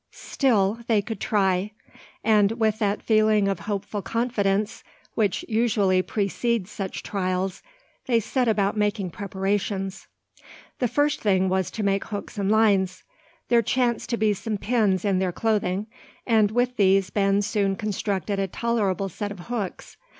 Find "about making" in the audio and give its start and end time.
8.47-9.11